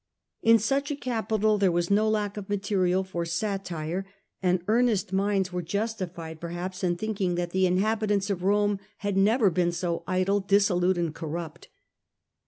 [0.41, 4.03] In such a capital there was no lack of material for satire,
[4.41, 9.15] and earnest minds were justified, perhaps, in think ing that the inhabitants of Rome had
[9.15, 11.67] never been so idle, dissolute, and corrupt.